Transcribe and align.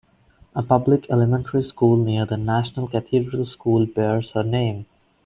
A 0.55 0.63
public 0.63 1.07
elementary 1.11 1.61
school 1.61 2.03
near 2.03 2.25
the 2.25 2.35
National 2.35 2.87
Cathedral 2.87 3.45
School 3.45 3.85
bears 3.85 4.31
her 4.31 4.41
name. 4.41 4.87